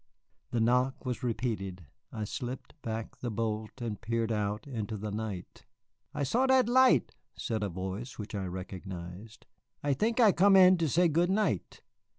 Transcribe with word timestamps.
The 0.49 0.59
knock 0.59 1.05
was 1.05 1.21
repeated. 1.21 1.85
I 2.11 2.23
slipped 2.23 2.73
back 2.81 3.17
the 3.19 3.29
bolt 3.29 3.81
and 3.81 4.01
peered 4.01 4.31
out 4.31 4.65
into 4.65 4.97
the 4.97 5.11
night. 5.11 5.67
"I 6.11 6.23
saw 6.23 6.47
dat 6.47 6.67
light," 6.67 7.11
said 7.37 7.61
a 7.61 7.69
voice 7.69 8.17
which 8.17 8.33
I 8.33 8.45
recognized; 8.47 9.45
"I 9.83 9.93
think 9.93 10.19
I 10.19 10.31
come 10.31 10.55
in 10.55 10.79
to 10.79 10.89
say 10.89 11.07
good 11.07 11.29
night." 11.29 11.83